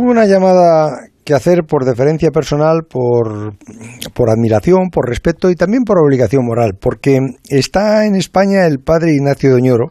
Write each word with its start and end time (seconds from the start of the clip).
Hubo 0.00 0.12
una 0.12 0.26
llamada 0.26 1.08
que 1.24 1.34
hacer 1.34 1.64
por 1.64 1.84
deferencia 1.84 2.30
personal, 2.30 2.82
por, 2.88 3.54
por 4.14 4.30
admiración, 4.30 4.90
por 4.92 5.08
respeto 5.08 5.50
y 5.50 5.56
también 5.56 5.82
por 5.82 5.98
obligación 5.98 6.46
moral, 6.46 6.74
porque 6.80 7.18
está 7.48 8.06
en 8.06 8.14
España 8.14 8.64
el 8.66 8.78
padre 8.78 9.14
Ignacio 9.14 9.50
Doñoro, 9.50 9.86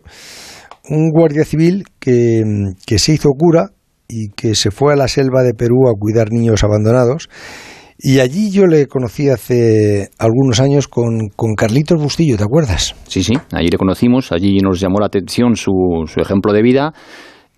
un 0.90 1.10
guardia 1.10 1.44
civil 1.44 1.84
que, 2.00 2.42
que 2.86 3.00
se 3.00 3.16
hizo 3.16 3.32
cura 3.38 3.72
y 4.08 4.30
que 4.30 4.56
se 4.56 4.72
fue 4.72 4.94
a 4.94 4.96
la 4.96 5.10
selva 5.10 5.44
de 5.44 5.54
Perú 5.54 5.90
a 5.90 6.00
cuidar 6.00 6.32
niños 6.32 6.64
abandonados. 6.64 7.28
Y 8.00 8.20
allí 8.20 8.50
yo 8.50 8.66
le 8.66 8.88
conocí 8.88 9.28
hace 9.28 10.08
algunos 10.20 10.62
años 10.62 10.88
con, 10.88 11.28
con 11.36 11.54
Carlitos 11.56 12.02
Bustillo, 12.02 12.38
¿te 12.38 12.46
acuerdas? 12.46 12.96
Sí, 13.10 13.24
sí, 13.24 13.34
allí 13.52 13.68
le 13.68 13.78
conocimos, 13.78 14.32
allí 14.32 14.60
nos 14.60 14.80
llamó 14.80 15.02
la 15.02 15.08
atención 15.08 15.58
su, 15.58 16.06
su 16.08 16.22
ejemplo 16.22 16.54
de 16.54 16.62
vida 16.62 16.94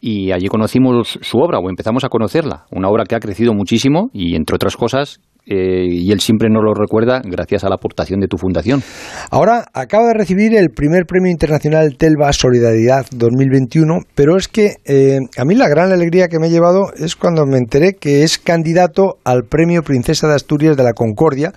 y 0.01 0.31
allí 0.31 0.47
conocimos 0.47 1.19
su 1.21 1.37
obra 1.39 1.59
o 1.59 1.69
empezamos 1.69 2.03
a 2.03 2.09
conocerla, 2.09 2.65
una 2.71 2.89
obra 2.89 3.05
que 3.05 3.15
ha 3.15 3.19
crecido 3.19 3.53
muchísimo 3.53 4.09
y 4.13 4.35
entre 4.35 4.55
otras 4.55 4.75
cosas 4.75 5.19
eh, 5.51 5.87
y 5.89 6.11
él 6.11 6.19
siempre 6.19 6.47
nos 6.47 6.63
lo 6.63 6.75
recuerda 6.75 7.21
gracias 7.25 7.63
a 7.63 7.69
la 7.69 7.75
aportación 7.75 8.19
de 8.19 8.27
tu 8.27 8.37
fundación. 8.37 8.83
Ahora 9.31 9.65
acaba 9.73 10.07
de 10.09 10.13
recibir 10.13 10.55
el 10.55 10.69
primer 10.69 11.05
premio 11.07 11.31
internacional 11.31 11.97
Telva 11.97 12.31
Solidaridad 12.33 13.07
2021, 13.11 14.01
pero 14.13 14.37
es 14.37 14.47
que 14.47 14.75
eh, 14.85 15.17
a 15.37 15.45
mí 15.45 15.55
la 15.55 15.67
gran 15.67 15.91
alegría 15.91 16.27
que 16.27 16.37
me 16.37 16.47
he 16.47 16.51
llevado 16.51 16.93
es 16.95 17.15
cuando 17.15 17.47
me 17.47 17.57
enteré 17.57 17.93
que 17.99 18.21
es 18.21 18.37
candidato 18.37 19.17
al 19.23 19.45
premio 19.49 19.81
Princesa 19.81 20.27
de 20.27 20.35
Asturias 20.35 20.77
de 20.77 20.83
la 20.83 20.93
Concordia, 20.93 21.51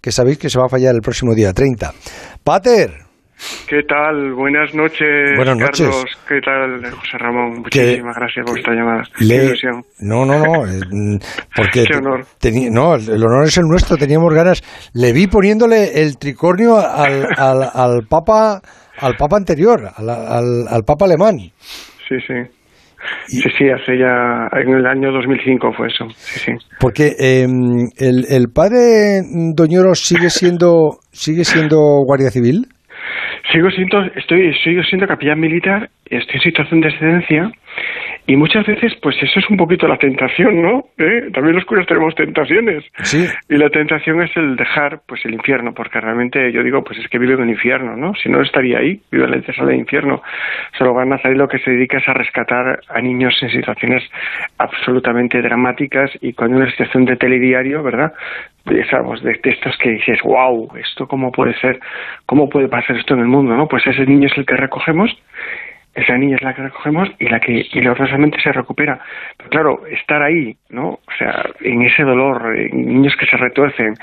que 0.00 0.10
sabéis 0.10 0.38
que 0.38 0.50
se 0.50 0.58
va 0.58 0.66
a 0.66 0.68
fallar 0.68 0.96
el 0.96 1.00
próximo 1.00 1.32
día 1.34 1.52
30. 1.52 1.94
Pater, 2.42 3.05
¿Qué 3.68 3.82
tal? 3.82 4.32
Buenas 4.34 4.74
noches, 4.74 5.36
Buenas 5.36 5.58
noches. 5.58 5.80
Carlos. 5.86 6.04
¿Qué 6.26 6.40
tal, 6.40 6.90
José 6.90 7.18
Ramón? 7.18 7.58
Muchísimas 7.62 8.16
gracias 8.16 8.46
por 8.46 8.58
esta 8.58 8.72
llamada. 8.72 9.02
Le-. 9.20 9.52
No, 10.00 10.24
no, 10.24 10.38
no, 10.38 10.66
eh, 10.66 11.18
porque 11.54 11.84
Qué 11.90 11.96
honor. 11.98 12.24
no, 12.70 12.94
el 12.94 13.08
el 13.10 13.22
honor 13.24 13.44
es 13.44 13.58
el 13.58 13.64
nuestro, 13.64 13.96
teníamos 13.96 14.32
ganas. 14.32 14.62
Le 14.94 15.12
vi 15.12 15.26
poniéndole 15.26 16.00
el 16.02 16.16
tricornio 16.18 16.78
al, 16.78 17.26
al, 17.36 17.62
al 17.74 18.06
papa 18.08 18.60
al 18.98 19.14
papa 19.16 19.36
anterior, 19.36 19.80
al, 19.94 20.08
al, 20.08 20.68
al 20.68 20.82
papa 20.84 21.04
alemán. 21.04 21.36
Sí, 22.08 22.16
sí. 22.26 22.34
Y- 23.28 23.42
Sí, 23.42 23.48
sí, 23.58 23.64
hace 23.68 23.98
ya... 23.98 24.48
En 24.58 24.70
el 24.74 24.86
año 24.86 25.12
2005 25.12 25.72
fue 25.76 25.88
eso. 25.88 26.06
Sí, 26.16 26.40
sí. 26.40 26.52
Porque 26.80 27.14
eh, 27.18 27.46
el, 27.98 28.24
el 28.28 28.48
padre 28.52 29.20
Doñoro 29.54 29.94
sigue 29.94 30.30
siendo 30.30 30.98
sigue 31.12 31.44
siendo 31.44 31.76
guardia 32.04 32.30
civil. 32.30 32.66
Sigo 33.52 33.70
siendo, 33.70 34.02
estoy, 34.16 34.52
sigo 34.64 34.82
siendo 34.82 35.06
capellán 35.06 35.40
militar, 35.40 35.88
estoy 36.06 36.36
en 36.36 36.42
situación 36.42 36.80
de 36.80 36.88
excedencia 36.88 37.52
y 38.26 38.36
muchas 38.36 38.66
veces 38.66 38.92
pues 39.00 39.16
eso 39.22 39.38
es 39.38 39.48
un 39.50 39.56
poquito 39.56 39.86
la 39.86 39.98
tentación, 39.98 40.60
¿no? 40.60 40.84
¿Eh? 40.98 41.30
También 41.32 41.54
los 41.54 41.64
curas 41.64 41.86
tenemos 41.86 42.14
tentaciones. 42.14 42.84
Sí. 43.02 43.26
Y 43.48 43.56
la 43.56 43.70
tentación 43.70 44.20
es 44.22 44.36
el 44.36 44.56
dejar 44.56 45.00
pues 45.06 45.24
el 45.24 45.34
infierno, 45.34 45.72
porque 45.72 46.00
realmente 46.00 46.50
yo 46.52 46.62
digo, 46.62 46.82
pues 46.82 46.98
es 46.98 47.08
que 47.08 47.18
vive 47.18 47.34
en 47.34 47.42
el 47.42 47.50
infierno, 47.50 47.96
¿no? 47.96 48.14
Si 48.14 48.28
no 48.28 48.42
estaría 48.42 48.78
ahí, 48.78 49.00
vive 49.12 49.24
en 49.24 49.34
el 49.34 49.44
tesoro 49.44 49.68
del 49.68 49.78
infierno. 49.78 50.22
Solo 50.76 50.92
van 50.92 51.12
a 51.12 51.18
salir 51.18 51.36
lo 51.36 51.48
que 51.48 51.60
se 51.60 51.70
dedica 51.70 51.98
es 51.98 52.08
a 52.08 52.14
rescatar 52.14 52.80
a 52.88 53.00
niños 53.00 53.36
en 53.42 53.50
situaciones 53.50 54.02
absolutamente 54.58 55.40
dramáticas 55.40 56.10
y 56.20 56.32
con 56.32 56.52
una 56.52 56.68
situación 56.70 57.04
de 57.04 57.16
telediario, 57.16 57.82
¿verdad? 57.82 58.12
De, 58.64 58.84
sabes, 58.88 59.22
de, 59.22 59.38
de 59.40 59.50
estos 59.50 59.76
que 59.78 59.90
dices, 59.90 60.18
wow, 60.24 60.68
esto 60.76 61.06
cómo 61.06 61.30
puede 61.30 61.54
ser, 61.60 61.78
cómo 62.26 62.48
puede 62.48 62.66
pasar 62.66 62.96
esto 62.96 63.14
en 63.14 63.20
el 63.20 63.28
mundo, 63.28 63.56
¿no? 63.56 63.68
Pues 63.68 63.86
ese 63.86 64.04
niño 64.04 64.26
es 64.26 64.36
el 64.36 64.44
que 64.44 64.56
recogemos 64.56 65.16
esa 65.96 66.16
niña 66.18 66.36
es 66.36 66.42
la 66.42 66.54
que 66.54 66.62
recogemos 66.62 67.10
y 67.18 67.28
la 67.28 67.40
que 67.40 67.66
milagrosamente 67.74 68.40
se 68.40 68.52
recupera. 68.52 69.00
Pero 69.38 69.50
claro, 69.50 69.86
estar 69.90 70.22
ahí, 70.22 70.56
¿no? 70.70 70.88
O 70.90 71.12
sea, 71.18 71.44
en 71.60 71.82
ese 71.82 72.02
dolor, 72.04 72.54
en 72.56 72.86
niños 72.86 73.16
que 73.16 73.26
se 73.26 73.36
retuercen, 73.36 73.94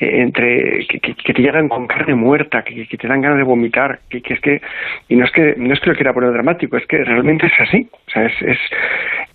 eh, 0.00 0.20
entre 0.22 0.86
que, 0.86 0.98
que- 1.00 1.14
que 1.14 1.34
te 1.34 1.42
llegan 1.42 1.68
con 1.68 1.86
carne 1.86 2.14
muerta, 2.14 2.62
que, 2.64 2.86
que 2.86 2.96
te 2.96 3.06
dan 3.08 3.20
ganas 3.20 3.38
de 3.38 3.44
vomitar, 3.44 4.00
que, 4.08 4.20
que 4.22 4.34
es 4.34 4.40
que 4.40 4.60
y 5.08 5.16
no 5.16 5.24
es 5.24 5.30
que 5.32 5.54
no 5.56 5.72
es 5.74 5.80
que 5.80 5.90
lo 5.90 5.96
quiera 5.96 6.12
poner 6.12 6.32
dramático, 6.32 6.76
es 6.76 6.86
que 6.86 7.04
realmente 7.04 7.46
es 7.46 7.60
así. 7.60 7.88
O 8.06 8.10
sea, 8.10 8.24
es 8.24 8.42
es, 8.42 8.58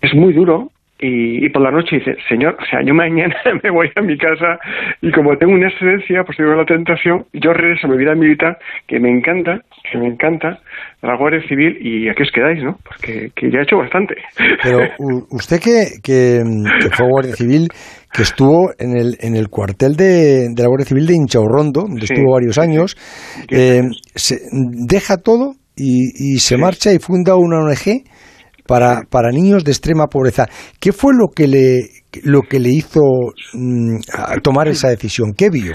es 0.02 0.14
muy 0.14 0.34
duro. 0.34 0.70
Y, 1.00 1.46
y 1.46 1.50
por 1.50 1.62
la 1.62 1.70
noche 1.70 1.98
dice, 1.98 2.18
señor, 2.28 2.58
o 2.60 2.66
sea, 2.66 2.82
yo 2.82 2.92
mañana 2.96 3.36
me 3.64 3.70
voy 3.70 3.92
a 3.96 4.02
mi 4.02 4.18
casa 4.18 4.60
y 5.00 5.12
como 5.12 5.38
tengo 5.38 5.54
una 5.54 5.68
excedencia, 5.68 6.24
pues 6.24 6.38
tengo 6.40 6.56
la 6.56 6.66
tentación, 6.66 7.24
yo 7.34 7.54
regreso 7.54 7.86
a 7.86 7.92
mi 7.92 7.98
vida 7.98 8.16
militar, 8.16 8.58
que 8.88 9.00
me 9.00 9.12
encanta, 9.12 9.62
que 9.92 9.98
me 9.98 10.08
encanta, 10.08 10.60
la 11.02 11.16
Guardia 11.18 11.42
Civil, 11.48 11.78
y 11.82 12.10
aquí 12.10 12.24
os 12.24 12.32
quedáis, 12.34 12.64
¿no? 12.64 12.78
Porque 12.84 13.30
que 13.36 13.50
ya 13.52 13.60
he 13.60 13.64
hecho 13.64 13.78
bastante. 13.78 14.16
Pero 14.64 14.80
u- 15.00 15.26
usted 15.36 15.60
que, 15.60 15.86
que, 16.04 16.42
que 16.82 16.90
fue 16.96 17.08
guardia 17.10 17.36
civil, 17.36 17.68
que 18.12 18.22
estuvo 18.24 18.72
en 18.80 18.98
el, 18.98 19.18
en 19.20 19.36
el 19.36 19.50
cuartel 19.50 19.96
de, 19.96 20.48
de 20.50 20.62
la 20.64 20.68
Guardia 20.68 20.86
Civil 20.88 21.06
de 21.08 21.14
Inchaurrondo, 21.16 21.82
donde 21.82 22.06
Sí, 22.08 22.14
estuvo 22.14 22.34
varios 22.34 22.58
años, 22.58 22.96
eh, 23.50 23.82
se, 24.16 24.40
deja 24.52 25.18
todo 25.18 25.54
y, 25.76 26.34
y 26.34 26.40
se 26.40 26.56
Sí. 26.56 26.62
marcha 26.62 26.92
y 26.94 27.00
funda 27.00 27.36
una 27.36 27.60
ONG 27.60 28.04
para, 28.68 29.04
para 29.10 29.30
niños 29.32 29.64
de 29.64 29.72
extrema 29.72 30.08
pobreza. 30.08 30.46
¿Qué 30.80 30.92
fue 30.92 31.14
lo 31.14 31.28
que 31.34 31.48
le, 31.48 31.80
lo 32.24 32.42
que 32.42 32.60
le 32.60 32.70
hizo 32.70 33.00
mm, 33.54 33.98
tomar 34.42 34.68
esa 34.68 34.90
decisión? 34.90 35.34
¿Qué 35.38 35.50
vio? 35.50 35.74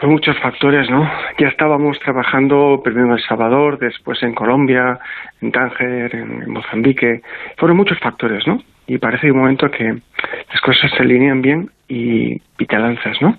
Por 0.00 0.08
muchos 0.08 0.38
factores, 0.38 0.88
¿no? 0.88 1.06
Ya 1.38 1.48
estábamos 1.48 1.98
trabajando 2.00 2.80
primero 2.82 3.08
en 3.08 3.12
El 3.12 3.22
Salvador, 3.22 3.78
después 3.78 4.22
en 4.22 4.34
Colombia, 4.34 4.98
en 5.42 5.52
Tánger, 5.52 6.14
en, 6.14 6.50
Mozambique. 6.50 7.20
Fueron 7.58 7.76
muchos 7.76 7.98
factores, 7.98 8.46
¿no? 8.46 8.62
Y 8.86 8.96
parece 8.96 9.30
un 9.30 9.38
momento 9.38 9.70
que 9.70 9.84
las 9.84 10.60
cosas 10.62 10.90
se 10.92 11.02
alinean 11.02 11.42
bien 11.42 11.70
y, 11.86 12.32
y 12.32 12.66
te 12.66 12.78
lanzas, 12.78 13.20
¿no? 13.20 13.36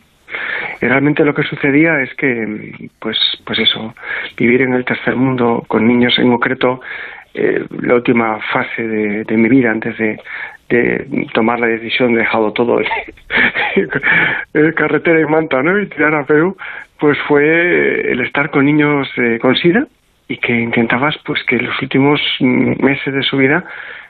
Y 0.82 0.86
realmente 0.86 1.26
lo 1.26 1.34
que 1.34 1.44
sucedía 1.44 2.00
es 2.02 2.14
que, 2.14 2.90
pues, 3.00 3.18
pues 3.44 3.58
eso, 3.58 3.96
vivir 4.38 4.62
en 4.62 4.74
el 4.74 4.86
tercer 4.86 5.16
mundo 5.16 5.64
con 5.68 5.88
niños 5.88 6.18
en 6.20 6.30
concreto, 6.30 6.82
eh, 7.34 7.66
la 7.81 7.96
última 7.96 8.40
fase 8.52 8.88
de, 8.88 9.24
de 9.24 9.38
mi 9.38 9.50
vida 9.50 9.72
antes 9.72 9.97
de, 9.97 10.19
de 10.69 11.28
tomar 11.34 11.59
la 11.59 11.68
decisión, 11.68 12.14
de 12.14 12.19
dejado 12.19 12.53
todo 12.53 12.81
eh, 12.81 12.88
carretera 14.75 15.19
y 15.19 15.25
manta, 15.25 15.62
¿no? 15.62 15.80
Y 15.80 15.88
tirar 15.88 16.16
a 16.16 16.25
Perú, 16.25 16.58
pues 17.00 17.18
fue 17.28 18.12
el 18.12 18.22
estar 18.22 18.50
con 18.50 18.66
niños 18.66 19.09
eh, 19.18 19.38
con 19.41 19.56
SIDA 19.56 19.86
y 20.28 20.38
que 20.38 20.53
intentabas, 20.53 21.18
pues, 21.25 21.44
que 21.44 21.58
los 21.58 21.81
últimos 21.81 22.22
meses 22.40 23.14
de 23.14 23.24
su 23.24 23.38
vida 23.38 23.66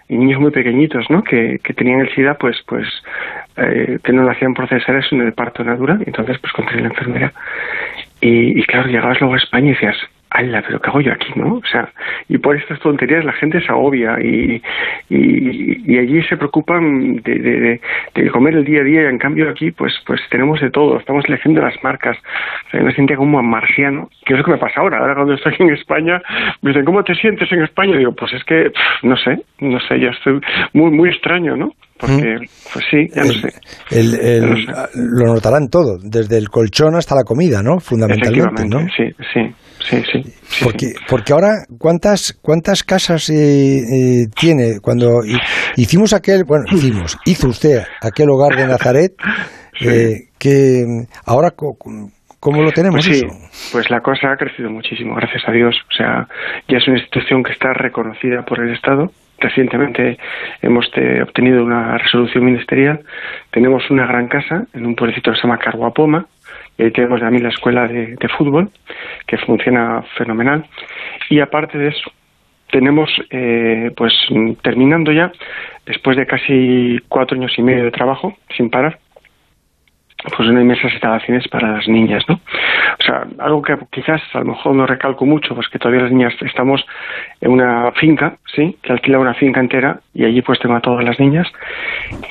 y 0.08 0.18
niños 0.18 0.40
muy 0.40 0.52
pequeñitos, 0.52 1.10
¿no? 1.10 1.24
Que, 1.24 1.60
que 1.64 1.74
tenían 1.74 2.02
el 2.02 2.14
SIDA, 2.14 2.36
pues, 2.36 2.58
pues, 2.68 2.88
eh, 3.58 3.98
que 4.04 4.14
no 4.14 4.24
lo 4.24 4.30
hacían 4.30 4.54
procesar 4.54 4.96
eso 4.98 5.16
en 5.16 5.22
el 5.22 5.34
parto 5.34 5.64
natural, 5.64 6.04
entonces, 6.06 6.38
pues, 6.40 6.54
contra 6.54 6.80
la 6.80 6.88
enfermera. 6.88 7.34
Y, 8.20 8.60
y 8.60 8.64
claro, 8.64 8.88
llegabas 8.88 9.20
luego 9.20 9.34
a 9.34 9.38
España 9.38 9.68
y 9.68 9.74
decías, 9.74 9.98
¡Hala, 10.34 10.64
pero 10.66 10.80
qué 10.80 10.90
hago 10.90 11.02
yo 11.02 11.12
aquí, 11.12 11.28
no! 11.36 11.56
O 11.56 11.66
sea, 11.70 11.90
y 12.30 12.38
por 12.38 12.56
estas 12.56 12.80
tonterías 12.80 13.26
la 13.26 13.34
gente 13.34 13.60
se 13.60 13.68
agobia 13.68 14.18
y, 14.22 14.62
y, 15.10 15.94
y 15.94 15.98
allí 15.98 16.24
se 16.24 16.38
preocupan 16.38 17.18
de, 17.18 17.80
de, 18.16 18.30
comer 18.32 18.56
el 18.56 18.64
día 18.64 18.80
a 18.80 18.84
día 18.86 19.02
y 19.02 19.06
en 19.08 19.18
cambio 19.18 19.50
aquí 19.50 19.72
pues 19.72 19.94
pues 20.08 20.22
tenemos 20.30 20.62
de 20.62 20.70
todo, 20.72 20.98
estamos 21.00 21.26
eligiendo 21.28 21.62
las 21.62 21.76
marcas. 21.84 22.18
O 22.68 22.70
sea, 22.72 22.80
yo 22.80 22.86
me 22.86 22.94
sentía 22.96 23.18
como 23.18 23.44
marciano, 23.44 24.10
que 24.26 24.34
es 24.34 24.40
lo 24.40 24.46
que 24.46 24.52
me 24.52 24.58
pasa 24.58 24.80
ahora. 24.80 25.00
Ahora 25.00 25.16
cuando 25.16 25.34
estoy 25.34 25.54
en 25.60 25.74
España 25.74 26.22
me 26.62 26.70
dicen, 26.70 26.86
¿cómo 26.86 27.04
te 27.04 27.14
sientes 27.16 27.52
en 27.52 27.64
España? 27.64 27.98
digo, 27.98 28.14
pues 28.14 28.32
es 28.34 28.44
que, 28.46 28.70
pff, 28.70 29.04
no 29.04 29.18
sé, 29.18 29.38
no 29.60 29.80
sé, 29.82 30.00
ya 30.00 30.10
estoy 30.12 30.40
muy, 30.74 30.92
muy 30.92 31.10
extraño, 31.10 31.58
¿no? 31.58 31.74
Porque, 32.00 32.38
pues 32.74 32.86
sí, 32.90 33.08
ya 33.14 33.24
no 33.26 33.30
El- 33.32 33.42
sé. 33.42 33.50
el- 33.92 34.16
el- 34.16 34.50
No 34.50 34.56
sé. 34.56 34.90
lo 34.96 35.34
notarán 35.34 35.68
todo, 35.70 35.98
desde 36.02 36.38
el 36.38 36.50
colchón 36.50 36.96
hasta 36.96 37.14
la 37.16 37.24
comida, 37.24 37.62
¿no? 37.62 37.80
Fundamentalmente, 37.80 38.68
¿no? 38.68 38.80
sí, 38.98 39.14
sí, 39.34 39.54
sí, 39.82 40.04
sí. 40.12 40.24
sí, 40.24 40.64
Porque, 40.64 40.86
sí. 40.88 40.96
porque 41.10 41.34
ahora, 41.34 41.66
¿cuántas, 41.78 42.34
cuántas 42.42 42.84
casas 42.84 43.30
eh, 43.30 43.34
eh, 43.80 44.28
tiene? 44.40 44.80
Cuando 44.82 45.24
hi- 45.26 45.40
hicimos 45.78 46.14
aquel, 46.14 46.44
bueno, 46.44 46.66
hicimos, 46.72 47.18
hizo 47.26 47.48
usted 47.50 47.84
aquel 48.02 48.30
hogar 48.30 48.56
de 48.58 48.68
Nazaret, 48.68 49.14
eh, 49.82 50.28
que 50.38 50.86
ahora, 51.26 51.52
¿cómo 51.52 52.62
lo 52.62 52.72
tenemos 52.72 53.06
Pues 53.06 53.20
sí, 53.20 53.26
eso? 53.26 53.36
pues 53.72 53.90
la 53.90 54.02
cosa 54.02 54.32
ha 54.32 54.38
crecido 54.38 54.70
muchísimo, 54.70 55.16
gracias 55.16 55.44
a 55.48 55.52
Dios. 55.52 55.76
O 55.90 55.94
sea, 55.94 56.28
ya 56.68 56.78
es 56.78 56.88
una 56.88 56.98
institución 56.98 57.44
que 57.44 57.52
está 57.52 57.74
reconocida 57.74 58.44
por 58.44 58.60
el 58.60 58.74
Estado. 58.74 59.12
Recientemente 59.40 60.18
hemos 60.62 60.86
eh, 60.96 61.24
obtenido 61.24 61.64
una 61.64 61.98
resolución 61.98 62.46
ministerial. 62.46 63.02
Tenemos 63.52 63.90
una 63.90 64.06
gran 64.06 64.28
casa 64.28 64.66
en 64.74 64.86
un 64.86 64.96
pueblecito 64.96 65.32
que 65.32 65.38
se 65.38 65.44
llama 65.48 65.58
Carguapoma. 65.58 66.28
Ahí 66.78 66.92
tenemos 66.92 67.20
también 67.20 67.44
la 67.44 67.50
escuela 67.50 67.88
de, 67.88 68.18
fútbol, 68.38 68.70
que 69.28 69.38
funciona 69.38 70.04
fenomenal. 70.18 70.66
Y 71.30 71.40
aparte 71.40 71.78
de 71.78 71.90
eso, 71.90 72.12
tenemos, 72.72 73.10
eh, 73.30 73.92
pues 73.96 74.14
terminando 74.62 75.12
ya, 75.12 75.32
después 75.86 76.18
de 76.18 76.26
casi 76.26 77.00
cuatro 77.08 77.38
años 77.38 77.54
y 77.58 77.62
medio 77.62 77.84
de 77.84 77.92
trabajo, 77.92 78.36
sin 78.56 78.70
parar, 78.70 78.98
pues 80.36 80.48
hay 80.48 80.64
mesas 80.64 80.92
instalaciones 80.92 81.48
para 81.48 81.72
las 81.72 81.88
niñas, 81.88 82.24
¿no? 82.28 82.36
O 82.36 83.04
sea, 83.04 83.26
algo 83.40 83.62
que 83.62 83.76
quizás 83.90 84.22
a 84.34 84.40
lo 84.40 84.46
mejor 84.46 84.76
no 84.76 84.86
recalco 84.86 85.26
mucho, 85.26 85.56
pues 85.56 85.68
que 85.70 85.80
todavía 85.80 86.04
las 86.04 86.12
niñas 86.12 86.34
estamos 86.42 86.86
en 87.42 87.52
una 87.52 87.92
finca, 87.94 88.38
¿sí? 88.56 88.78
Que 88.84 88.92
alquila 88.92 89.20
una 89.20 89.34
finca 89.34 89.60
entera 89.60 90.00
y 90.14 90.26
allí 90.26 90.42
pues 90.42 90.60
tengo 90.60 90.76
a 90.76 90.82
todas 90.82 91.04
las 91.04 91.20
niñas. 91.20 91.48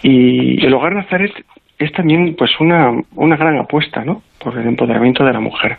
Y 0.02 0.64
el 0.64 0.72
Hogar 0.72 0.94
Nazaret 0.94 1.32
es 1.80 1.92
también 1.92 2.36
pues 2.36 2.50
una, 2.60 2.92
una 3.16 3.36
gran 3.36 3.58
apuesta, 3.58 4.04
¿no? 4.04 4.22
Por 4.38 4.56
el 4.56 4.68
empoderamiento 4.68 5.24
de 5.24 5.32
la 5.32 5.40
mujer. 5.40 5.78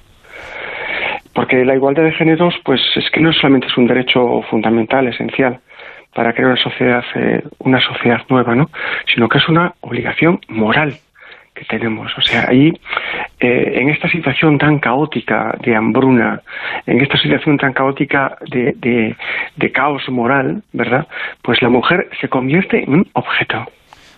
Porque 1.33 1.63
la 1.63 1.75
igualdad 1.75 2.03
de 2.03 2.12
géneros, 2.12 2.56
pues 2.65 2.81
es 2.95 3.09
que 3.12 3.21
no 3.21 3.31
solamente 3.31 3.68
es 3.68 3.77
un 3.77 3.88
derecho 3.88 4.42
fundamental, 4.50 5.07
esencial, 5.07 5.59
para 6.13 6.33
crear 6.33 6.50
una 6.50 6.62
sociedad, 6.62 7.03
eh, 7.15 7.44
una 7.59 7.80
sociedad 7.80 8.21
nueva, 8.30 8.56
¿no? 8.56 8.69
Sino 9.13 9.30
que 9.30 9.38
es 9.38 9.48
una 9.48 9.74
obligación 9.81 10.39
moral 10.50 10.95
que 11.53 11.65
tenemos. 11.65 12.12
O 12.18 12.21
sea, 12.21 12.48
ahí, 12.50 12.74
eh, 13.39 13.74
en 13.75 13.89
esta 13.89 14.09
situación 14.09 14.57
tan 14.57 14.80
caótica 14.80 15.56
de 15.62 15.75
hambruna, 15.75 16.42
en 16.88 17.00
esta 17.00 17.18
situación 17.18 17.57
tan 17.57 17.74
caótica 17.74 18.38
de, 18.50 18.74
de, 18.77 19.15
de 19.56 19.71
caos 19.71 20.09
moral, 20.09 20.63
¿verdad? 20.74 21.07
Pues 21.44 21.62
la 21.62 21.69
mujer 21.69 22.09
se 22.19 22.27
convierte 22.27 22.83
en 22.83 22.94
un 22.94 23.07
objeto. 23.13 23.65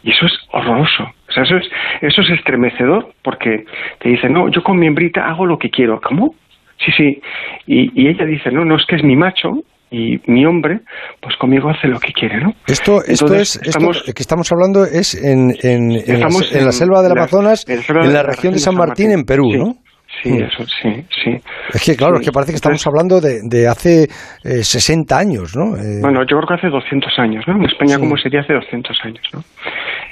Y 0.04 0.12
eso 0.12 0.26
es 0.26 0.34
horroroso. 0.52 1.14
O 1.34 1.36
sea, 1.36 1.44
eso 1.44 1.58
es, 1.58 1.66
eso 2.02 2.22
es 2.22 2.30
estremecedor 2.38 3.08
porque 3.24 3.66
te 4.00 4.10
dice, 4.10 4.30
no, 4.30 4.50
yo 4.52 4.62
con 4.62 4.78
mi 4.78 4.86
hembrita 4.88 5.26
hago 5.26 5.46
lo 5.48 5.58
que 5.58 5.70
quiero. 5.72 6.00
¿Cómo? 6.00 6.36
Sí, 6.78 6.92
sí. 6.96 7.22
Y, 7.66 7.90
y 8.00 8.08
ella 8.10 8.26
dice, 8.26 8.52
no, 8.52 8.64
no, 8.66 8.76
es 8.76 8.86
que 8.88 8.98
es 8.98 9.04
mi 9.04 9.16
macho 9.16 9.50
y 9.90 10.20
mi 10.28 10.46
hombre, 10.46 10.80
pues 11.22 11.36
conmigo 11.38 11.70
hace 11.70 11.88
lo 11.88 12.00
que 12.00 12.14
quiere, 12.14 12.40
¿no? 12.42 12.54
Esto, 12.68 13.00
esto 13.06 13.34
es, 13.34 13.56
estamos, 13.64 13.98
esto 13.98 14.14
que 14.14 14.22
estamos 14.24 14.52
hablando 14.52 14.84
es 14.86 15.16
en, 15.16 15.52
en, 15.64 15.92
en, 15.92 16.20
la, 16.20 16.28
en 16.52 16.66
la, 16.66 16.72
selva 16.72 17.02
del 17.02 17.12
Amazonas, 17.14 17.66
en 17.68 18.14
la, 18.14 18.24
región 18.24 18.54
de 18.54 18.60
San 18.60 18.76
Martín, 18.76 19.12
en 19.12 19.24
Perú, 19.24 19.50
sí. 19.52 19.58
¿no? 19.58 19.74
Sí, 20.22 20.30
Mm. 20.30 20.44
eso, 20.44 20.64
sí, 20.82 21.06
sí. 21.24 21.32
Es 21.74 21.84
que, 21.84 21.96
claro, 21.96 22.18
Sí. 22.18 22.22
es 22.22 22.28
que 22.28 22.32
parece 22.32 22.52
que 22.52 22.58
estamos 22.58 22.86
hablando 22.86 23.20
de, 23.20 23.40
de 23.44 23.68
hace 23.68 24.04
eh, 24.44 24.64
60 24.64 25.18
años, 25.18 25.56
¿no? 25.56 25.76
Eh, 25.76 26.00
Bueno, 26.02 26.22
yo 26.22 26.38
creo 26.38 26.48
que 26.50 26.54
hace 26.54 26.70
200 26.70 27.18
años, 27.18 27.44
¿no? 27.48 27.56
En 27.58 27.66
España, 27.66 27.96
Sí. 27.96 28.00
como 28.00 28.16
sería 28.18 28.42
hace 28.42 28.54
200 28.54 28.96
años, 29.06 29.24
¿no? 29.34 29.44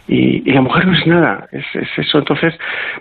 Y, 0.07 0.50
y 0.50 0.53
la 0.53 0.62
mujer 0.62 0.88
no 0.88 0.94
es 0.94 1.06
nada, 1.07 1.48
es, 1.51 1.65
es 1.74 1.88
eso. 1.98 2.19
Entonces, 2.19 2.53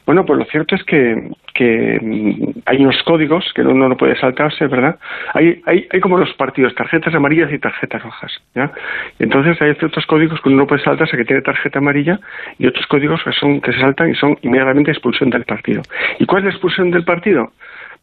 bueno, 0.06 0.24
pues 0.24 0.38
lo 0.38 0.44
cierto 0.44 0.74
es 0.74 0.84
que, 0.84 1.30
que 1.54 1.98
mm, 2.00 2.60
hay 2.66 2.78
unos 2.78 3.02
códigos 3.04 3.52
que 3.54 3.62
uno 3.62 3.88
no 3.88 3.96
puede 3.96 4.16
saltarse, 4.16 4.66
¿verdad? 4.66 4.98
Hay, 5.34 5.60
hay, 5.66 5.86
hay 5.90 6.00
como 6.00 6.18
los 6.18 6.32
partidos, 6.34 6.74
tarjetas 6.74 7.14
amarillas 7.14 7.52
y 7.52 7.58
tarjetas 7.58 8.02
rojas, 8.02 8.32
¿ya? 8.54 8.70
Entonces 9.18 9.60
hay 9.60 9.74
ciertos 9.74 10.06
códigos 10.06 10.40
que 10.40 10.48
uno 10.50 10.58
no 10.58 10.66
puede 10.66 10.82
saltarse, 10.82 11.16
que 11.16 11.24
tiene 11.24 11.42
tarjeta 11.42 11.78
amarilla, 11.78 12.20
y 12.58 12.66
otros 12.66 12.86
códigos 12.86 13.22
que 13.24 13.32
son 13.32 13.60
que 13.60 13.72
se 13.72 13.80
saltan 13.80 14.10
y 14.10 14.14
son 14.14 14.38
inmediatamente 14.42 14.90
expulsión 14.90 15.30
del 15.30 15.44
partido. 15.44 15.82
¿Y 16.18 16.26
cuál 16.26 16.40
es 16.40 16.44
la 16.44 16.50
expulsión 16.50 16.90
del 16.90 17.04
partido? 17.04 17.52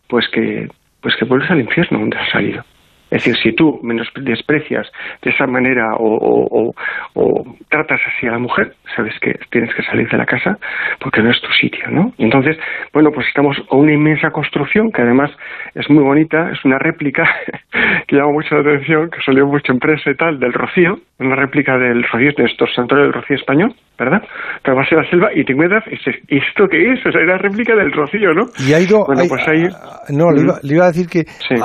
Pues 0.07 0.27
que, 0.29 0.67
pues 1.01 1.15
que 1.15 1.25
vuelves 1.25 1.49
al 1.51 1.59
infierno 1.59 1.99
donde 1.99 2.17
has 2.17 2.29
salido. 2.29 2.63
Es 3.09 3.23
decir, 3.23 3.35
si 3.41 3.53
tú 3.53 3.79
menos 3.83 4.07
desprecias 4.15 4.85
de 5.21 5.29
esa 5.31 5.47
manera 5.47 5.95
o, 5.95 6.05
o- 6.05 6.47
o- 6.69 6.73
o 7.13 7.55
tratas 7.69 8.01
así 8.07 8.27
a 8.27 8.31
la 8.31 8.39
mujer, 8.39 8.73
sabes 8.95 9.13
que 9.21 9.39
tienes 9.49 9.73
que 9.75 9.83
salir 9.83 10.09
de 10.09 10.17
la 10.17 10.25
casa 10.25 10.57
porque 10.99 11.21
no 11.21 11.31
es 11.31 11.39
tu 11.41 11.51
sitio, 11.53 11.89
¿no? 11.89 12.11
Y 12.17 12.25
entonces, 12.25 12.57
bueno, 12.93 13.11
pues 13.13 13.27
estamos 13.27 13.57
con 13.69 13.79
una 13.79 13.93
inmensa 13.93 14.29
construcción 14.31 14.91
que 14.91 15.01
además 15.01 15.31
es 15.75 15.89
muy 15.89 16.03
bonita, 16.03 16.51
es 16.51 16.63
una 16.65 16.77
réplica 16.79 17.23
que 18.07 18.15
llama 18.15 18.31
mucho 18.33 18.55
la 18.55 18.61
atención, 18.61 19.09
que 19.09 19.21
salió 19.25 19.45
mucho 19.47 19.71
en 19.71 19.79
prensa 19.79 20.09
y 20.11 20.15
tal, 20.15 20.39
del 20.39 20.53
Rocío, 20.53 20.99
una 21.19 21.35
réplica 21.35 21.77
del 21.77 22.03
Rocío, 22.03 22.31
de 22.35 22.43
nuestro 22.43 22.67
santuario 22.67 23.05
del 23.05 23.13
Rocío 23.13 23.35
español, 23.37 23.73
¿verdad? 23.97 24.21
Te 24.63 24.71
vas 24.71 24.91
a 24.91 24.95
la 24.95 25.09
selva 25.09 25.29
y 25.33 25.43
te 25.43 25.53
encuentras, 25.53 25.83
y 25.87 25.91
dices, 25.91 26.15
¿y 26.27 26.37
esto 26.37 26.67
qué 26.67 26.91
es? 26.93 27.05
O 27.05 27.11
sea, 27.11 27.21
era 27.21 27.37
réplica 27.37 27.75
del 27.75 27.91
Rocío, 27.91 28.33
¿no? 28.33 28.47
y 28.59 28.73
ha 28.73 28.79
ido. 28.79 29.05
Bueno, 29.05 29.21
hay- 29.21 29.29
pues 29.29 29.47
ahí- 29.47 29.67
ah, 29.73 30.01
no, 30.09 30.31
le 30.31 30.41
iba, 30.41 30.59
le 30.61 30.73
iba 30.75 30.83
a 30.85 30.87
decir 30.87 31.07
que. 31.07 31.23
Sí. 31.47 31.55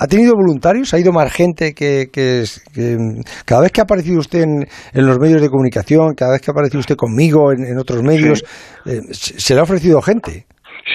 Ha 0.00 0.06
tenido 0.06 0.34
voluntarios? 0.34 0.94
¿Ha 0.94 0.98
ido 0.98 1.12
más 1.12 1.32
gente 1.32 1.74
que, 1.74 2.08
que, 2.12 2.44
cada 3.44 3.62
vez 3.62 3.72
que 3.72 3.80
ha 3.80 3.84
aparecido 3.84 4.20
usted 4.20 4.42
en, 4.42 4.68
en 4.92 5.06
los 5.06 5.18
medios 5.18 5.42
de 5.42 5.48
comunicación, 5.48 6.14
cada 6.14 6.32
vez 6.32 6.40
que 6.40 6.50
ha 6.50 6.52
aparecido 6.52 6.78
usted 6.78 6.94
conmigo 6.94 7.52
en, 7.52 7.64
en 7.64 7.78
otros 7.78 8.02
medios, 8.02 8.44
eh, 8.86 9.00
se, 9.10 9.40
se 9.40 9.54
le 9.54 9.60
ha 9.60 9.64
ofrecido 9.64 10.00
gente? 10.00 10.46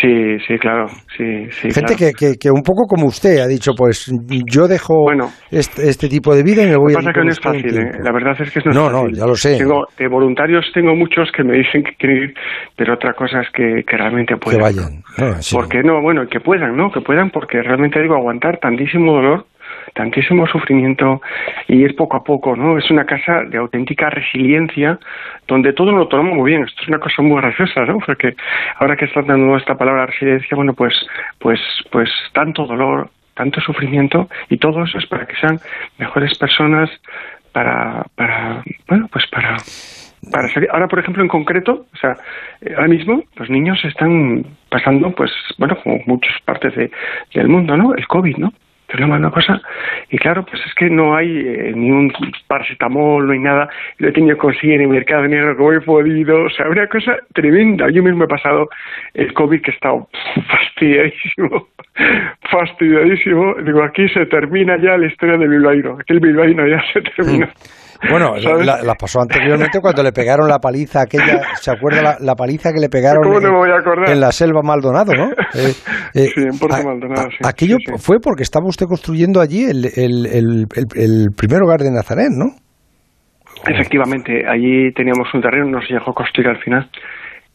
Sí, 0.02 0.40
sí, 0.48 0.58
claro, 0.58 0.88
sí, 1.16 1.46
sí. 1.52 1.72
Gente 1.72 1.96
claro. 1.96 2.14
que, 2.18 2.32
que, 2.32 2.34
que 2.40 2.50
un 2.50 2.64
poco 2.64 2.88
como 2.88 3.06
usted 3.08 3.40
ha 3.40 3.48
dicho, 3.48 3.74
pues 3.78 4.12
yo 4.52 4.68
dejo 4.68 5.04
Bueno. 5.04 5.30
este, 5.52 5.88
este 5.88 6.10
tipo 6.10 6.34
de 6.36 6.42
vida 6.44 6.64
y 6.64 6.68
me 6.68 6.78
voy 6.78 6.94
Lo 6.94 7.00
a 7.00 7.02
que 7.02 7.06
pasa 7.06 7.20
que 7.20 7.26
no 7.26 7.32
es 7.32 7.40
fácil, 7.40 7.78
¿eh? 7.78 7.92
la 8.04 8.12
verdad 8.12 8.34
es 8.42 8.52
que 8.52 8.60
no 8.66 8.72
es 8.72 8.76
No, 8.76 8.90
no, 8.90 9.02
fácil. 9.04 9.16
ya 9.18 9.26
lo 9.28 9.36
sé. 9.36 9.58
Tengo, 9.58 9.86
de 9.98 10.08
voluntarios 10.08 10.66
tengo 10.74 10.96
muchos 10.96 11.30
que 11.36 11.44
me 11.44 11.58
dicen 11.58 11.84
que 11.84 11.92
quieren 11.96 12.24
ir, 12.24 12.34
pero 12.76 12.96
otra 12.96 13.14
cosa 13.14 13.42
es 13.42 13.48
que, 13.54 13.84
que 13.86 13.98
realmente 13.98 14.34
que 14.34 14.40
puedan. 14.40 14.62
vayan. 14.62 15.04
No, 15.20 15.42
sí. 15.42 15.56
Porque 15.56 15.84
no, 15.84 16.02
bueno, 16.02 16.26
que 16.28 16.40
puedan, 16.40 16.76
¿no? 16.76 16.90
Que 16.92 17.02
puedan, 17.02 17.30
porque 17.30 17.62
realmente 17.62 18.02
digo, 18.02 18.16
aguantar 18.16 18.58
tantísimo 18.60 19.14
dolor, 19.14 19.46
tantísimo 19.94 20.48
sufrimiento 20.48 21.22
y 21.68 21.84
ir 21.84 21.96
poco 21.96 22.18
a 22.18 22.24
poco, 22.24 22.56
¿no? 22.56 22.78
Es 22.78 22.90
una 22.92 23.06
casa 23.06 23.44
de 23.48 23.58
auténtica 23.58 24.10
resiliencia 24.10 25.00
donde 25.48 25.74
todo 25.74 25.92
lo 25.92 26.08
tomamos 26.08 26.36
muy 26.36 26.52
bien. 26.52 26.64
Esto 26.64 26.82
es 26.82 26.88
una 26.88 27.00
cosa 27.00 27.22
muy 27.22 27.42
graciosa, 27.42 27.86
¿no? 27.86 28.00
Porque 28.00 28.36
ahora 28.78 28.96
que 28.96 29.06
está 29.06 29.22
dando 29.22 29.56
esta 29.58 29.76
palabra 29.76 30.08
resiliencia, 30.08 30.56
bueno, 30.56 30.74
pues, 30.74 30.94
pues, 31.40 31.60
pues 31.92 32.10
tanto 32.34 32.66
dolor, 32.66 33.10
tanto 33.36 33.62
sufrimiento 33.62 34.30
y 34.50 34.58
todo 34.58 34.84
eso 34.84 34.98
es 34.98 35.06
para 35.08 35.26
que 35.26 35.36
sean 35.36 35.60
mejores 35.98 36.38
personas, 36.38 36.90
para, 37.52 38.04
para, 38.16 38.64
bueno, 38.88 39.08
pues 39.12 39.28
para 39.28 39.58
para 40.32 40.48
salir. 40.50 40.70
Ahora, 40.72 40.88
por 40.88 41.00
ejemplo, 41.00 41.22
en 41.22 41.30
concreto, 41.30 41.86
o 41.94 41.98
sea, 41.98 42.16
eh, 42.62 42.74
ahora 42.76 42.88
mismo 42.88 43.24
los 43.36 43.50
niños 43.50 43.84
están 43.84 44.46
pasando, 44.70 45.12
pues, 45.12 45.32
bueno, 45.58 45.78
como 45.84 46.00
muchas 46.06 46.34
partes 46.46 46.76
de, 46.76 46.92
del 47.34 47.50
mundo, 47.50 47.76
¿no? 47.76 47.94
El 47.94 48.08
COVID, 48.08 48.38
¿no? 48.38 48.54
Pero 48.94 49.08
una 49.08 49.32
cosa, 49.32 49.60
y 50.12 50.20
claro, 50.20 50.46
pues 50.46 50.62
es 50.68 50.74
que 50.76 50.88
no 50.88 51.16
hay 51.16 51.36
eh, 51.36 51.74
ni 51.76 51.90
un 51.90 52.14
paracetamol, 52.46 53.26
no 53.26 53.34
hay 53.34 53.40
nada, 53.40 53.68
lo 53.98 54.10
he 54.10 54.12
tenido 54.12 54.36
que 54.36 54.42
conseguir 54.42 54.76
en 54.76 54.82
el 54.82 54.88
mercado 54.90 55.28
negro 55.28 55.58
como 55.58 55.74
he 55.74 55.82
podido, 55.82 56.44
o 56.44 56.50
sea, 56.52 56.70
una 56.70 56.86
cosa 56.86 57.18
tremenda. 57.34 57.90
Yo 57.90 58.04
mismo 58.04 58.26
he 58.26 58.28
pasado 58.28 58.70
el 59.16 59.34
COVID 59.34 59.62
que 59.62 59.72
he 59.72 59.74
estado 59.74 60.08
fastidiadísimo, 60.48 61.70
fastidiadísimo. 62.52 63.56
Digo, 63.66 63.82
aquí 63.82 64.08
se 64.10 64.28
termina 64.28 64.78
ya 64.78 64.96
la 64.96 65.08
historia 65.08 65.38
del 65.38 65.50
bilbaíno, 65.50 65.98
aquí 66.00 66.14
el 66.14 66.20
bilbaíno 66.20 66.68
ya 66.68 66.84
se 66.94 67.02
termina. 67.02 67.50
Bueno, 68.10 68.34
¿sabes? 68.42 68.66
la, 68.66 68.96
pasó 68.96 69.22
anteriormente 69.22 69.80
cuando 69.82 70.04
le 70.04 70.12
pegaron 70.12 70.48
la 70.48 70.60
paliza 70.60 71.02
aquella, 71.02 71.42
¿se 71.56 71.72
acuerda 71.72 72.02
la, 72.02 72.18
la 72.20 72.36
paliza 72.36 72.72
que 72.74 72.80
le 72.80 72.90
pegaron 72.90 73.24
¿Cómo 73.24 73.40
no 73.40 73.48
en, 73.48 73.54
voy 73.54 73.70
a 74.12 74.16
la 74.16 74.32
selva 74.32 74.62
Maldonado, 74.64 75.14
¿no? 75.14 75.30
Eh, 75.54 75.74
eh, 76.16 76.28
Sí, 76.36 76.42
en 76.42 76.58
Puerto 76.60 76.76
a- 76.78 76.84
Maldonado, 76.84 77.28
a- 77.28 77.30
sí, 77.32 77.38
Aquello 77.44 77.78
sí, 77.80 77.86
sí. 77.86 77.94
fue 77.98 78.18
porque 78.22 78.44
estaba 78.44 78.66
usted 78.68 78.86
construyendo 78.88 79.42
allí 79.42 79.64
el, 79.66 79.86
el, 79.96 80.26
el, 80.26 80.68
el- 80.76 80.88
el 80.96 81.28
primer 81.36 81.62
hogar 81.64 81.80
de 81.80 81.92
Nazaret, 81.92 82.30
¿no? 82.32 82.56
Efectivamente, 83.68 84.44
allí 84.48 84.92
teníamos 84.94 85.34
un 85.34 85.42
terreno, 85.42 85.66
nos 85.70 85.88
dejó 85.88 86.14
construir 86.14 86.50
al 86.50 86.58
final. 86.62 86.90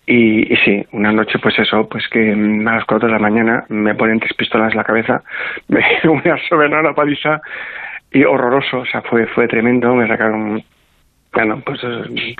Y, 0.06 0.50
y 0.50 0.56
sí, 0.64 0.82
una 0.92 1.12
noche, 1.12 1.38
pues 1.42 1.54
eso, 1.58 1.86
pues 1.90 2.04
que 2.10 2.32
a 2.32 2.74
las 2.76 2.84
cuatro 2.86 3.08
de 3.08 3.12
la 3.12 3.18
mañana 3.18 3.64
me 3.68 3.94
ponen 3.94 4.18
tres 4.18 4.32
pistolas 4.38 4.72
en 4.72 4.78
la 4.78 4.84
cabeza, 4.84 5.20
me 5.68 5.80
una 6.08 6.36
soberana 6.48 6.94
paliza 6.94 7.40
y 8.12 8.24
horroroso, 8.24 8.78
o 8.78 8.86
sea, 8.86 9.02
fue, 9.02 9.26
fue 9.26 9.46
tremendo, 9.48 9.94
me 9.94 10.08
sacaron, 10.08 10.62
bueno, 11.32 11.62
pues 11.64 11.80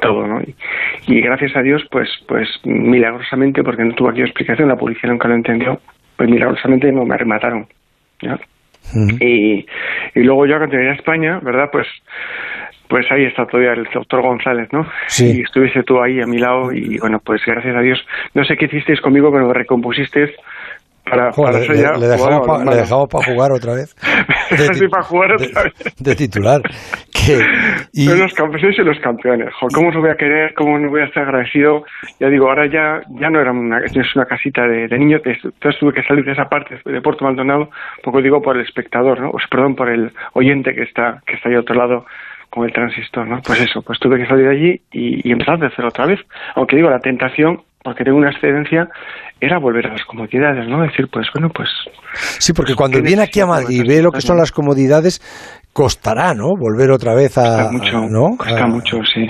todo, 0.01 0.27
¿no? 0.27 0.41
Y, 0.41 0.55
y 1.07 1.21
gracias 1.21 1.55
a 1.57 1.63
Dios, 1.63 1.83
pues, 1.91 2.09
pues 2.27 2.49
milagrosamente, 2.65 3.63
porque 3.63 3.85
no 3.85 3.95
tuvo 3.95 4.11
aquí 4.11 4.23
explicación, 4.23 4.69
la 4.69 4.77
policía 4.77 5.11
nunca 5.11 5.29
lo 5.29 5.35
entendió, 5.35 5.81
pues 6.17 6.29
milagrosamente 6.29 6.91
no 6.93 7.05
me 7.05 7.17
remataron, 7.17 7.67
¿ya? 8.21 8.39
Y, 9.21 9.67
y 10.15 10.21
luego 10.23 10.47
yo 10.47 10.57
cuando 10.57 10.77
llegué 10.77 10.91
a 10.91 10.95
España, 10.95 11.41
¿verdad? 11.43 11.69
Pues 11.71 11.87
pues 12.89 13.05
ahí 13.13 13.25
está 13.25 13.47
todavía 13.47 13.73
el 13.73 13.87
doctor 13.93 14.23
González, 14.23 14.69
¿no? 14.73 14.87
Sí. 15.07 15.39
Y 15.39 15.43
estuviste 15.43 15.83
tú 15.83 16.01
ahí 16.01 16.21
a 16.21 16.27
mi 16.27 16.39
lado 16.39 16.73
y 16.73 16.99
bueno, 16.99 17.21
pues 17.23 17.43
gracias 17.45 17.77
a 17.77 17.81
Dios, 17.81 18.05
no 18.35 18.45
sé 18.45 18.57
qué 18.57 18.65
hicisteis 18.65 19.01
conmigo, 19.01 19.31
pero 19.31 19.47
me 19.47 19.55
recompusisteis 19.55 20.31
para, 21.11 21.33
Joder, 21.33 21.67
para 21.67 21.75
le, 21.75 21.83
ya. 21.83 21.93
le 21.93 22.07
dejamos 22.07 22.47
pa- 22.47 23.09
para 23.09 23.25
jugar 23.25 23.53
otra 23.53 23.75
vez. 23.75 23.95
Ti- 24.79 24.89
para 24.89 25.03
jugar 25.03 25.37
de- 25.39 25.47
otra 25.47 25.63
vez. 25.65 25.75
de 25.99 26.15
titular. 26.17 26.63
Que, 27.13 27.39
y, 27.93 28.07
Son 28.07 28.19
los 28.21 28.33
campeones 28.35 28.79
y 28.79 28.83
los 28.83 28.99
campeones. 29.01 29.53
Jo, 29.61 29.69
¿Cómo 29.75 29.89
os 29.91 29.97
voy 29.97 30.11
a 30.11 30.15
querer? 30.17 30.55
¿Cómo 30.55 30.79
no 30.79 30.89
voy 30.89 31.03
a 31.03 31.05
estar 31.05 31.25
agradecido? 31.25 31.85
Ya 32.21 32.29
digo, 32.29 32.49
ahora 32.49 32.67
ya 32.67 33.01
ya 33.21 33.29
no 33.31 33.41
era 33.41 33.53
una, 33.53 33.81
no 33.81 34.01
es 34.01 34.17
una 34.17 34.25
casita 34.25 34.63
de, 34.67 34.89
de 34.89 34.99
niños. 34.99 35.23
de- 35.23 35.33
Entonces 35.43 35.79
tuve 35.81 35.93
que 35.93 36.03
salir 36.05 36.25
de 36.25 36.33
esa 36.33 36.49
parte 36.49 36.81
de 36.85 37.01
Puerto 37.01 37.25
Maldonado, 37.25 37.71
poco 38.03 38.23
digo 38.23 38.41
por 38.41 38.57
el 38.57 38.63
espectador, 38.65 39.21
¿no? 39.21 39.31
O 39.31 39.39
sea, 39.39 39.49
perdón, 39.51 39.75
por 39.75 39.89
el 39.91 40.13
oyente 40.35 40.75
que 40.75 40.83
está 40.83 41.23
que 41.27 41.35
está 41.35 41.49
ahí 41.49 41.55
a 41.57 41.61
otro 41.61 41.75
lado 41.75 42.07
con 42.51 42.65
el 42.65 42.73
transistor, 42.73 43.27
¿no? 43.27 43.43
Pues 43.43 43.61
eso, 43.61 43.83
pues 43.83 43.99
tuve 43.99 44.17
que 44.19 44.27
salir 44.27 44.47
de 44.47 44.51
allí 44.51 44.81
y, 44.91 45.29
y 45.29 45.33
empezar 45.33 45.59
de 45.59 45.69
cero 45.77 45.89
otra 45.89 46.07
vez. 46.07 46.19
Aunque 46.55 46.77
digo, 46.77 46.89
la 46.89 46.99
tentación, 47.01 47.61
porque 47.83 48.05
tengo 48.05 48.19
una 48.19 48.31
excedencia, 48.31 48.89
era 49.41 49.59
volver 49.59 49.87
a 49.87 49.93
las 49.93 50.05
comodidades, 50.05 50.67
¿no? 50.69 50.83
Decir, 50.83 51.09
pues 51.11 51.27
bueno, 51.33 51.49
pues 51.51 51.69
sí, 52.13 52.53
porque 52.53 52.75
cuando 52.75 52.99
¿Qué 52.99 53.03
viene 53.05 53.23
aquí 53.23 53.41
a 53.41 53.47
Madrid 53.47 53.83
y 53.85 53.89
ve 53.89 54.03
lo 54.03 54.11
que 54.11 54.21
son 54.21 54.37
las 54.37 54.53
comodidades, 54.53 55.21
costará, 55.73 56.35
¿no? 56.35 56.57
Volver 56.57 56.91
otra 56.91 57.15
vez 57.15 57.39
a... 57.39 57.69
Cuesta 57.69 57.73
mucho, 57.73 58.01
¿no? 58.09 58.37
cuesta 58.37 58.65
A- 58.65 58.67
mucho, 58.67 59.01
sí. 59.05 59.27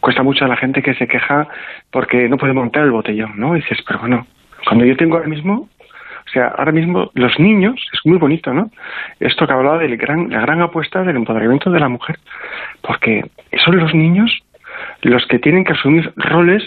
cuesta 0.00 0.22
mucho 0.22 0.44
a 0.44 0.48
la 0.48 0.56
gente 0.56 0.82
que 0.82 0.94
se 0.94 1.06
queja 1.06 1.46
porque 1.90 2.28
no 2.28 2.36
puede 2.36 2.52
montar 2.52 2.82
el 2.82 2.90
botellón, 2.90 3.32
¿no? 3.36 3.56
Y 3.56 3.60
dices, 3.60 3.78
pero 3.86 4.00
bueno, 4.00 4.26
cuando 4.66 4.84
yo 4.84 4.96
tengo 4.96 5.16
ahora 5.16 5.28
mismo 5.28 5.68
o 6.24 6.30
sea, 6.32 6.48
ahora 6.56 6.72
mismo 6.72 7.10
los 7.14 7.38
niños, 7.38 7.74
es 7.92 7.98
muy 8.04 8.16
bonito, 8.16 8.54
¿no? 8.54 8.70
Esto 9.20 9.46
que 9.46 9.52
hablaba 9.52 9.78
de 9.78 9.88
la 9.88 9.96
gran 9.96 10.62
apuesta 10.62 11.02
del 11.02 11.16
empoderamiento 11.16 11.70
de 11.70 11.80
la 11.80 11.88
mujer, 11.88 12.16
porque 12.80 13.22
son 13.64 13.76
los 13.76 13.92
niños 13.92 14.30
los 15.02 15.26
que 15.26 15.38
tienen 15.40 15.64
que 15.64 15.72
asumir 15.72 16.12
roles 16.16 16.62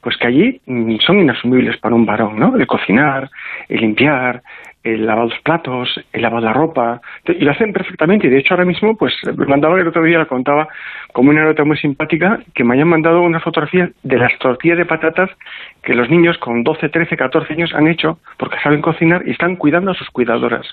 pues 0.00 0.16
que 0.16 0.26
allí 0.26 0.60
mm, 0.66 0.96
son 0.98 1.20
inasumibles 1.20 1.76
para 1.78 1.94
un 1.94 2.06
varón, 2.06 2.38
¿no? 2.38 2.56
El 2.56 2.66
cocinar, 2.66 3.30
el 3.68 3.80
limpiar, 3.80 4.42
el 4.86 5.04
lavar 5.04 5.26
los 5.26 5.38
platos, 5.40 6.00
el 6.12 6.22
lavar 6.22 6.42
la 6.42 6.52
ropa, 6.52 7.00
y 7.26 7.44
lo 7.44 7.50
hacen 7.50 7.72
perfectamente. 7.72 8.28
Y 8.28 8.30
de 8.30 8.38
hecho 8.38 8.54
ahora 8.54 8.64
mismo, 8.64 8.96
pues 8.96 9.14
me 9.36 9.46
mandaba 9.46 9.80
el 9.80 9.88
otro 9.88 10.02
día, 10.04 10.18
lo 10.18 10.28
contaba 10.28 10.68
como 11.12 11.30
una 11.30 11.44
nota 11.44 11.64
muy 11.64 11.76
simpática, 11.76 12.40
que 12.54 12.62
me 12.62 12.74
hayan 12.74 12.88
mandado 12.88 13.20
una 13.22 13.40
fotografía 13.40 13.90
de 14.02 14.18
las 14.18 14.38
tortillas 14.38 14.78
de 14.78 14.86
patatas 14.86 15.30
que 15.82 15.94
los 15.94 16.08
niños 16.08 16.38
con 16.38 16.62
12, 16.62 16.88
13, 16.88 17.16
14 17.16 17.52
años 17.52 17.74
han 17.74 17.88
hecho 17.88 18.18
porque 18.38 18.58
saben 18.62 18.80
cocinar 18.80 19.22
y 19.26 19.32
están 19.32 19.56
cuidando 19.56 19.90
a 19.90 19.94
sus 19.94 20.08
cuidadoras. 20.10 20.66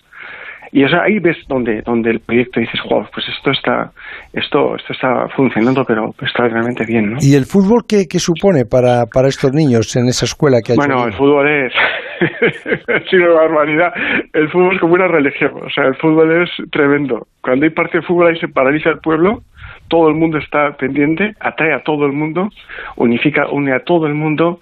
Y 0.73 0.83
ahí 0.83 1.19
ves 1.19 1.37
donde, 1.47 1.83
donde 1.83 2.09
el 2.09 2.19
proyecto 2.19 2.59
dices, 2.59 2.79
wow, 2.89 3.05
pues 3.13 3.27
esto 3.29 3.51
está, 3.51 3.91
esto, 4.33 4.75
esto 4.75 4.91
está 4.91 5.27
funcionando, 5.35 5.85
pero 5.85 6.09
extraordinariamente 6.19 6.83
bien, 6.83 7.11
¿no? 7.11 7.17
¿Y 7.21 7.35
el 7.35 7.45
fútbol 7.45 7.83
qué, 7.87 8.07
qué 8.09 8.17
supone 8.17 8.65
para, 8.65 9.05
para 9.05 9.27
estos 9.27 9.53
niños 9.53 9.95
en 9.95 10.07
esa 10.07 10.25
escuela 10.25 10.61
que 10.65 10.73
ha 10.73 10.75
Bueno, 10.75 11.05
el 11.05 11.13
fútbol 11.13 11.47
es, 11.47 11.73
sí, 13.07 13.17
una 13.17 13.33
barbaridad. 13.33 13.93
El 14.33 14.49
fútbol 14.49 14.73
es 14.73 14.81
como 14.81 14.95
una 14.95 15.07
religión, 15.07 15.51
o 15.63 15.69
sea, 15.69 15.85
el 15.85 15.95
fútbol 15.97 16.41
es 16.41 16.49
tremendo. 16.71 17.27
Cuando 17.41 17.65
hay 17.65 17.71
parte 17.71 17.99
de 17.99 18.07
fútbol 18.07 18.29
ahí 18.29 18.39
se 18.39 18.47
paraliza 18.47 18.89
el 18.89 18.97
pueblo, 18.97 19.43
todo 19.89 20.09
el 20.09 20.15
mundo 20.15 20.39
está 20.39 20.71
pendiente, 20.71 21.33
atrae 21.39 21.75
a 21.75 21.83
todo 21.83 22.07
el 22.07 22.13
mundo, 22.13 22.49
unifica, 22.95 23.47
une 23.51 23.75
a 23.75 23.79
todo 23.81 24.07
el 24.07 24.15
mundo 24.15 24.59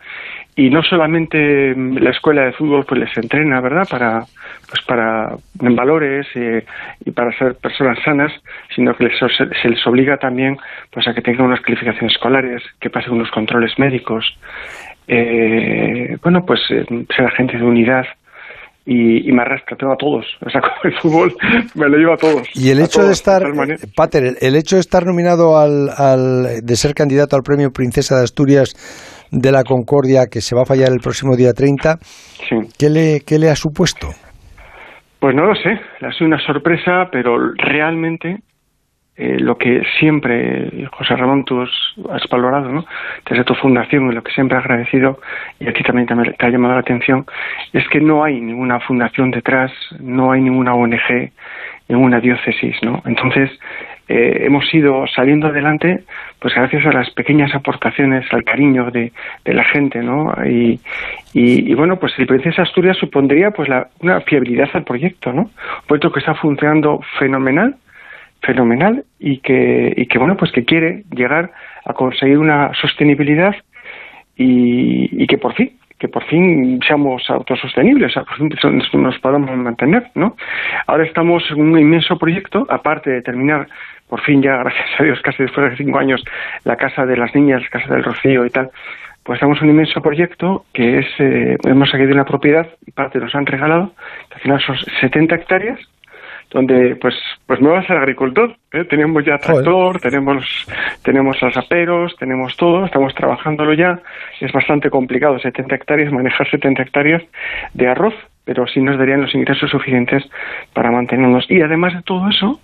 y 0.56 0.70
no 0.70 0.84
solamente 0.84 1.74
la 1.76 2.10
escuela 2.10 2.44
de 2.44 2.54
fútbol 2.54 2.86
pues 2.86 3.00
les 3.00 3.18
entrena 3.18 3.62
verdad 3.62 3.88
para 3.90 4.20
pues 4.20 4.82
para 4.86 5.36
en 5.62 5.76
valores 5.76 6.28
eh, 6.36 6.66
y 7.06 7.12
para 7.12 7.32
ser 7.38 7.56
personas 7.56 7.98
sanas 8.04 8.32
sino 8.76 8.94
que 8.96 9.10
se 9.18 9.70
les 9.70 9.88
obliga 9.88 10.18
también 10.18 10.58
pues 10.92 11.08
a 11.08 11.14
que 11.14 11.22
tengan 11.22 11.46
unas 11.46 11.62
calificaciones 11.62 12.14
escolares 12.14 12.62
que 12.80 12.90
pasen 12.90 13.14
unos 13.14 13.32
controles 13.32 13.72
médicos 13.80 14.26
eh, 15.08 16.18
bueno 16.22 16.46
pues 16.46 16.60
eh, 16.70 16.86
ser 17.16 17.26
agente 17.26 17.58
de 17.58 17.64
unidad 17.64 18.06
y, 18.84 19.32
me 19.32 19.44
arrastra, 19.44 19.78
tengo 19.78 19.94
a 19.94 19.96
todos. 19.96 20.26
O 20.46 20.50
sea, 20.50 20.60
con 20.60 20.92
el 20.92 21.00
fútbol 21.00 21.36
me 21.76 21.88
lo 21.88 21.98
llevo 21.98 22.14
a 22.14 22.18
todos. 22.18 22.48
Y 22.56 22.72
el 22.72 22.80
hecho 22.80 23.04
de 23.06 23.14
estar, 23.14 23.44
Pater, 23.96 24.38
el 24.42 24.56
hecho 24.56 24.76
de 24.76 24.82
estar 24.82 25.06
nominado 25.06 25.58
al, 25.60 25.90
al, 25.96 26.62
de 26.64 26.76
ser 26.76 26.96
candidato 26.96 27.36
al 27.36 27.44
premio 27.44 27.72
Princesa 27.72 28.18
de 28.18 28.24
Asturias 28.24 28.74
de 29.32 29.52
la 29.52 29.64
Concordia 29.64 30.28
que 30.32 30.42
se 30.42 30.56
va 30.56 30.64
a 30.64 30.66
fallar 30.66 30.92
el 30.92 31.00
próximo 31.00 31.36
día 31.36 31.54
30, 31.54 31.98
¿qué, 32.78 32.90
le, 32.90 33.22
¿qué 33.26 33.40
le 33.40 33.50
ha 33.50 33.56
supuesto? 33.56 34.08
Pues 35.20 35.36
no 35.36 35.46
lo 35.46 35.56
sé, 35.56 35.80
ha 36.02 36.12
sido 36.14 36.28
una 36.28 36.40
sorpresa, 36.40 37.10
pero 37.12 37.54
realmente 37.54 38.40
eh, 39.18 39.38
lo 39.40 39.56
que 39.56 39.84
siempre, 40.00 40.88
José 40.94 41.16
Ramón, 41.16 41.46
tú 41.46 41.62
has 41.62 42.28
valorado, 42.30 42.72
¿no? 42.72 42.86
desde 43.30 43.44
tu 43.44 43.54
fundación, 43.54 44.12
y 44.12 44.16
lo 44.16 44.24
que 44.24 44.32
siempre 44.32 44.58
he 44.58 44.62
agradecido, 44.62 45.20
y 45.60 45.68
a 45.68 45.74
ti 45.74 45.84
también 45.84 46.08
te 46.08 46.46
ha 46.46 46.50
llamado 46.50 46.74
la 46.74 46.80
atención, 46.80 47.26
es 47.72 47.88
que 47.90 48.00
no 48.00 48.24
hay 48.24 48.42
ninguna 48.42 48.80
fundación 48.80 49.30
detrás, 49.30 49.72
no 50.00 50.32
hay 50.32 50.42
ninguna 50.42 50.74
ONG, 50.74 51.32
ninguna 51.92 52.20
diócesis, 52.20 52.76
¿no? 52.82 53.02
Entonces, 53.06 53.50
eh, 54.08 54.46
hemos 54.46 54.74
ido 54.74 55.06
saliendo 55.08 55.48
adelante 55.48 56.04
pues 56.40 56.54
gracias 56.54 56.86
a 56.86 56.92
las 56.92 57.10
pequeñas 57.12 57.54
aportaciones, 57.54 58.26
al 58.34 58.44
cariño 58.44 58.90
de, 58.92 59.12
la 59.46 59.64
gente, 59.64 60.02
¿no? 60.02 60.34
Y, 60.46 60.80
y, 61.34 61.74
bueno, 61.76 61.98
pues 61.98 62.14
el 62.18 62.28
Princesa 62.28 62.64
Asturias 62.64 62.98
supondría 62.98 63.52
pues 63.52 63.70
la, 63.70 63.88
una 64.00 64.22
fiabilidad 64.22 64.70
al 64.74 64.84
proyecto, 64.84 65.32
¿no? 65.32 65.44
Un 65.44 65.88
proyecto 65.88 66.12
que 66.12 66.20
está 66.20 66.34
funcionando 66.36 67.00
fenomenal, 67.20 67.76
fenomenal 68.42 69.04
y 69.20 69.38
que, 69.38 69.94
y 69.96 70.08
que 70.08 70.18
bueno, 70.18 70.36
pues 70.36 70.52
que 70.52 70.66
quiere 70.66 71.04
llegar 71.12 71.52
a 71.86 71.94
conseguir 71.94 72.38
una 72.38 72.74
sostenibilidad 72.74 73.56
y, 74.36 75.24
y 75.24 75.28
que 75.28 75.38
por 75.38 75.54
fin 75.54 75.72
que 76.02 76.08
por 76.08 76.24
fin 76.24 76.80
seamos 76.82 77.30
autosostenibles, 77.30 78.16
por 78.16 78.36
fin 78.36 78.50
nos 79.04 79.20
podamos 79.20 79.56
mantener, 79.56 80.10
¿no? 80.16 80.36
Ahora 80.88 81.04
estamos 81.04 81.44
en 81.52 81.62
un 81.62 81.78
inmenso 81.78 82.18
proyecto, 82.18 82.66
aparte 82.70 83.12
de 83.12 83.22
terminar 83.22 83.68
por 84.10 84.20
fin 84.22 84.42
ya, 84.42 84.58
gracias 84.64 85.00
a 85.00 85.04
Dios, 85.04 85.22
casi 85.22 85.44
después 85.44 85.70
de 85.70 85.78
cinco 85.78 86.00
años, 86.00 86.24
la 86.64 86.76
Casa 86.76 87.06
de 87.06 87.16
las 87.18 87.36
Niñas, 87.36 87.62
Casa 87.70 87.94
del 87.94 88.04
Rocío 88.04 88.44
y 88.48 88.50
tal, 88.50 88.72
pues 89.22 89.38
estamos 89.38 89.60
en 89.60 89.66
un 89.66 89.76
inmenso 89.76 90.02
proyecto 90.02 90.66
que 90.74 90.98
es, 90.98 91.06
eh, 91.20 91.56
hemos 91.66 91.92
de 91.92 92.12
una 92.12 92.26
propiedad 92.26 92.68
y 92.88 92.90
parte 92.90 93.20
nos 93.20 93.36
han 93.36 93.46
regalado, 93.46 93.94
que 94.30 94.36
al 94.36 94.42
final 94.42 94.60
son 94.60 94.78
70 95.02 95.36
hectáreas, 95.36 95.80
donde 96.52 96.96
pues 96.98 97.16
pues 97.46 97.60
me 97.62 97.70
voy 97.70 97.80
a 97.80 97.88
ser 97.88 97.98
agricultor. 97.98 98.56
¿eh? 98.74 98.84
Tenemos 98.86 99.26
ya 99.26 99.38
tractor, 99.38 100.00
tenemos 100.00 100.68
tenemos 101.04 101.38
aperos, 101.56 102.16
tenemos 102.18 102.56
todo, 102.58 102.86
estamos 102.86 103.16
trabajándolo 103.16 103.74
ya. 103.74 104.00
Es 104.40 104.52
bastante 104.52 104.90
complicado, 104.90 105.40
70 105.40 105.76
hectáreas, 105.76 106.12
manejar 106.12 106.50
70 106.50 106.82
hectáreas 106.82 107.24
de 107.74 107.88
arroz, 107.88 108.14
pero 108.46 108.68
sí 108.68 108.82
nos 108.82 108.98
darían 108.98 109.22
los 109.22 109.34
ingresos 109.34 109.70
suficientes 109.70 110.24
para 110.74 110.92
mantenernos. 110.92 111.50
Y 111.50 111.62
además 111.62 111.94
de 111.94 112.02
todo 112.04 112.30
eso, 112.30 112.60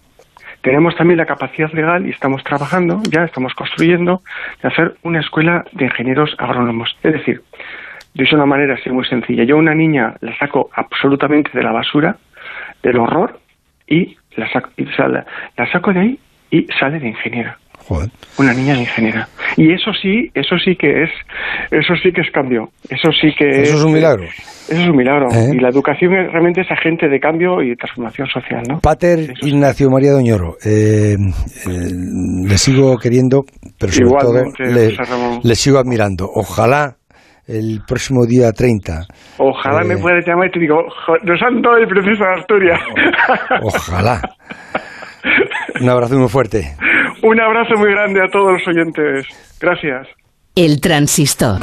tenemos 0.61 0.95
también 0.95 1.17
la 1.17 1.25
capacidad 1.25 1.71
legal 1.71 2.05
y 2.05 2.09
estamos 2.09 2.43
trabajando, 2.43 3.01
ya 3.09 3.23
estamos 3.23 3.53
construyendo, 3.53 4.21
de 4.61 4.67
hacer 4.67 4.95
una 5.03 5.21
escuela 5.21 5.63
de 5.71 5.85
ingenieros 5.85 6.35
agrónomos. 6.37 6.97
Es 7.03 7.13
decir, 7.13 7.41
de 8.13 8.27
una 8.33 8.45
manera 8.45 8.73
así 8.73 8.89
muy 8.89 9.05
sencilla. 9.05 9.43
Yo 9.43 9.55
a 9.55 9.59
una 9.59 9.75
niña 9.75 10.15
la 10.21 10.35
saco 10.37 10.69
absolutamente 10.73 11.51
de 11.53 11.63
la 11.63 11.71
basura, 11.71 12.17
del 12.81 12.97
horror, 12.97 13.39
y 13.87 14.15
la 14.35 14.51
saco, 14.51 14.69
la 15.57 15.71
saco 15.71 15.93
de 15.93 15.99
ahí 15.99 16.19
y 16.51 16.67
sale 16.79 16.99
de 16.99 17.07
ingeniera. 17.09 17.57
Una 18.37 18.53
niña 18.53 18.73
de 18.73 18.81
ingeniera. 18.81 19.27
Y 19.55 19.71
eso 19.71 19.91
sí, 19.93 20.29
eso 20.33 20.57
sí 20.57 20.75
que 20.75 21.03
es, 21.03 21.09
eso 21.71 21.93
sí 22.03 22.11
que 22.11 22.21
es 22.21 22.31
cambio. 22.31 22.69
Eso 22.89 23.09
sí 23.19 23.33
que 23.37 23.61
Eso 23.61 23.77
es, 23.77 23.83
un 23.83 23.93
milagro. 23.93 24.23
Eso 24.23 24.81
es 24.81 24.89
un 24.89 24.95
milagro. 24.95 25.29
¿Eh? 25.31 25.51
Y 25.53 25.59
la 25.59 25.69
educación 25.69 26.11
realmente 26.11 26.61
es 26.61 26.71
agente 26.71 27.07
de 27.07 27.19
cambio 27.19 27.61
y 27.61 27.69
de 27.69 27.75
transformación 27.75 28.27
social, 28.27 28.63
¿no? 28.67 28.79
Pater 28.79 29.33
Ignacio 29.41 29.89
María 29.89 30.11
Doñoro, 30.11 30.57
eh, 30.65 31.15
eh, 31.15 31.91
le 32.45 32.57
sigo 32.57 32.97
queriendo, 32.97 33.45
pero 33.79 33.91
sobre 33.91 34.09
todo 34.19 34.43
le, 35.43 35.55
sigo 35.55 35.79
admirando. 35.79 36.29
Ojalá 36.33 36.97
el 37.47 37.81
próximo 37.87 38.25
día 38.25 38.51
30. 38.51 39.05
Ojalá 39.37 39.83
me 39.83 39.97
pueda 39.97 40.19
llamar 40.25 40.47
y 40.47 40.51
te 40.51 40.59
digo, 40.59 40.83
nos 41.23 41.41
han 41.41 41.61
dado 41.61 41.77
el 41.77 41.87
proceso 41.87 42.23
de 42.23 42.39
Asturias. 42.39 42.79
Ojalá. 43.63 44.21
Un 45.81 45.89
abrazo 45.89 46.17
muy 46.17 46.29
fuerte. 46.29 46.75
Un 47.23 47.39
abrazo 47.39 47.73
muy 47.77 47.91
grande 47.91 48.21
a 48.21 48.27
todos 48.29 48.53
los 48.53 48.67
oyentes. 48.67 49.27
Gracias. 49.59 50.07
El 50.55 50.81
transistor. 50.81 51.59